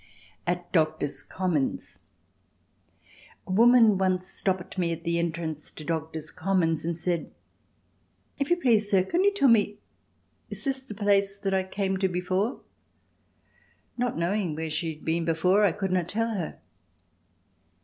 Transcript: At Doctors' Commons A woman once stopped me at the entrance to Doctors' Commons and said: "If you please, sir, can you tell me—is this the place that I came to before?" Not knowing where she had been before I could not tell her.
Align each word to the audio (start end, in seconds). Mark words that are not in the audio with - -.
At 0.47 0.71
Doctors' 0.71 1.21
Commons 1.21 1.99
A 3.45 3.51
woman 3.51 3.99
once 3.99 4.25
stopped 4.25 4.79
me 4.79 4.91
at 4.91 5.03
the 5.03 5.19
entrance 5.19 5.69
to 5.69 5.83
Doctors' 5.83 6.31
Commons 6.31 6.83
and 6.83 6.97
said: 6.97 7.29
"If 8.39 8.49
you 8.49 8.57
please, 8.57 8.89
sir, 8.89 9.03
can 9.03 9.23
you 9.23 9.31
tell 9.31 9.47
me—is 9.49 10.63
this 10.63 10.79
the 10.79 10.95
place 10.95 11.37
that 11.37 11.53
I 11.53 11.61
came 11.61 11.97
to 11.97 12.07
before?" 12.07 12.61
Not 13.95 14.17
knowing 14.17 14.55
where 14.55 14.71
she 14.71 14.95
had 14.95 15.05
been 15.05 15.23
before 15.23 15.63
I 15.63 15.71
could 15.71 15.91
not 15.91 16.07
tell 16.09 16.31
her. 16.31 16.57